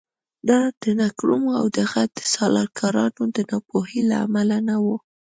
[0.49, 4.85] دا د نکرومه او د هغه د سلاکارانو د ناپوهۍ له امله نه و.